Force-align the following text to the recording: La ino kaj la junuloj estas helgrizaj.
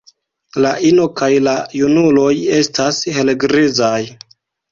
La 0.65 0.69
ino 0.91 1.03
kaj 1.19 1.27
la 1.47 1.53
junuloj 1.81 2.31
estas 2.59 3.03
helgrizaj. 3.19 3.95